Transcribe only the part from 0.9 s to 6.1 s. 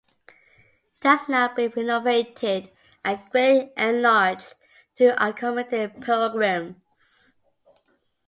It has now been renovated and greatly enlarged to accommodate